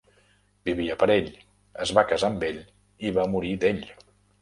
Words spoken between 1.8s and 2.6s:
es va casar amb